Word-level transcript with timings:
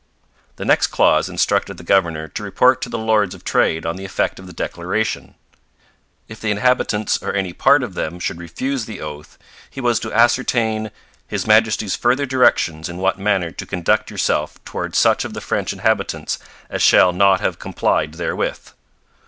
The 0.55 0.65
next 0.65 0.87
clause 0.87 1.29
instructed 1.29 1.77
the 1.77 1.83
governor 1.83 2.27
to 2.29 2.41
report 2.41 2.81
to 2.81 2.89
the 2.89 2.97
Lords 2.97 3.35
of 3.35 3.43
Trade 3.43 3.85
on 3.85 3.97
the 3.97 4.03
effect 4.03 4.39
of 4.39 4.47
the 4.47 4.51
declaration. 4.51 5.35
If 6.27 6.39
the 6.41 6.49
inhabitants 6.49 7.21
or 7.21 7.35
any 7.35 7.53
part 7.53 7.83
of 7.83 7.93
them 7.93 8.19
should 8.19 8.39
refuse 8.39 8.85
the 8.85 8.99
oath, 8.99 9.37
he 9.69 9.79
was 9.79 9.99
to 9.99 10.11
ascertain 10.11 10.89
'His 11.27 11.45
Majesty's 11.45 11.95
further 11.95 12.25
directions 12.25 12.89
in 12.89 12.97
what 12.97 13.19
manner 13.19 13.51
to 13.51 13.65
conduct 13.67 14.09
yourself 14.09 14.57
towards 14.65 14.97
such 14.97 15.23
of 15.23 15.35
the 15.35 15.39
French 15.39 15.71
inhabitants 15.71 16.39
as 16.67 16.81
shall 16.81 17.13
not 17.13 17.39
have 17.39 17.59
complied 17.59 18.15
therewith.' 18.15 18.71